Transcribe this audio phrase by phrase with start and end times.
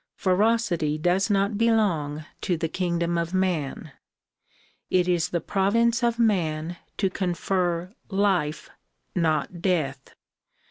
[0.15, 3.91] Ferocity does not belong to the kingdom of man.
[4.89, 8.71] It is the province of man to confer life
[9.13, 10.15] not death.